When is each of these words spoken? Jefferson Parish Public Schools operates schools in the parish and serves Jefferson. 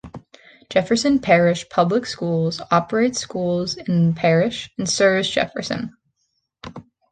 Jefferson 0.67 1.19
Parish 1.19 1.69
Public 1.69 2.07
Schools 2.07 2.59
operates 2.71 3.19
schools 3.19 3.77
in 3.77 4.07
the 4.07 4.13
parish 4.15 4.71
and 4.75 4.89
serves 4.89 5.29
Jefferson. 5.29 5.95